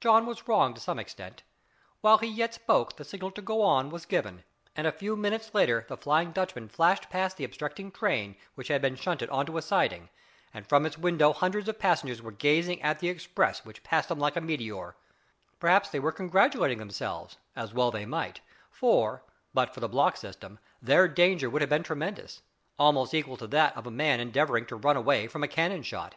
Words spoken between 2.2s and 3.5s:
yet spoke the signal to